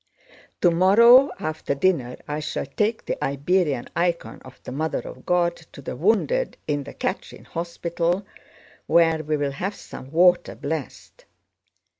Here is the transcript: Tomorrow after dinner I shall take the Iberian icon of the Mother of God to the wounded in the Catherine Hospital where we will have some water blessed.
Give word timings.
Tomorrow 0.61 1.29
after 1.39 1.75
dinner 1.75 2.15
I 2.27 2.39
shall 2.39 2.65
take 2.65 3.05
the 3.05 3.23
Iberian 3.23 3.87
icon 3.95 4.41
of 4.43 4.59
the 4.63 4.71
Mother 4.71 5.01
of 5.01 5.27
God 5.27 5.57
to 5.73 5.79
the 5.79 5.95
wounded 5.95 6.57
in 6.67 6.85
the 6.85 6.93
Catherine 6.95 7.45
Hospital 7.45 8.25
where 8.87 9.23
we 9.23 9.37
will 9.37 9.51
have 9.51 9.75
some 9.75 10.09
water 10.09 10.55
blessed. 10.55 11.25